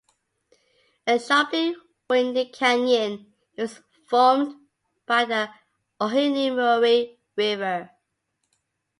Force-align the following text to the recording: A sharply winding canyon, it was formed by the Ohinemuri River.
A 1.05 1.19
sharply 1.19 1.75
winding 2.09 2.51
canyon, 2.51 3.33
it 3.53 3.61
was 3.61 3.81
formed 4.09 4.55
by 5.05 5.25
the 5.25 5.47
Ohinemuri 5.99 7.19
River. 7.35 7.91